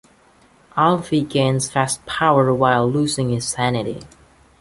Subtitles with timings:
[0.75, 4.01] Alfie gains vast power, while losing his sanity.